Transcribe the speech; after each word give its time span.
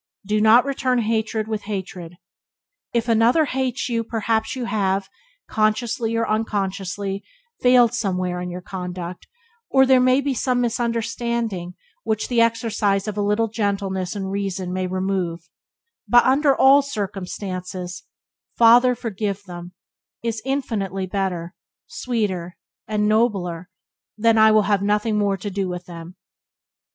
Do 0.25 0.41
not 0.41 0.65
return 0.65 0.97
hatred 0.97 1.47
with 1.47 1.65
hatred. 1.65 2.17
If 2.91 3.07
another 3.07 3.45
hates 3.45 3.87
you 3.87 4.03
perhaps 4.03 4.55
you 4.55 4.65
have, 4.65 5.07
consciously 5.47 6.15
or 6.15 6.27
unconsciously, 6.27 7.23
failed 7.61 7.93
somewhere 7.93 8.41
in 8.41 8.49
your 8.49 8.63
conduct, 8.63 9.27
or 9.69 9.85
there 9.85 9.99
may 9.99 10.19
be 10.19 10.33
some 10.33 10.59
misunderstanding 10.59 11.75
which 12.03 12.29
the 12.29 12.41
exercise 12.41 13.07
of 13.07 13.15
a 13.15 13.21
little 13.21 13.47
gentleness 13.47 14.15
and 14.15 14.31
reason 14.31 14.73
may 14.73 14.87
remove; 14.87 15.47
but, 16.07 16.25
under 16.25 16.55
all 16.55 16.81
circumstances, 16.81 18.01
"Father, 18.57 18.95
forgive 18.95 19.43
them" 19.43 19.73
is 20.23 20.41
infinitely 20.43 21.05
better, 21.05 21.53
sweeter, 21.85 22.57
and 22.87 23.07
nobler 23.07 23.69
than 24.17 24.39
"I 24.39 24.49
will 24.49 24.63
have 24.63 24.81
nothing 24.81 25.19
more 25.19 25.37
to 25.37 25.51
do 25.51 25.69
with 25.69 25.85
them." 25.85 26.15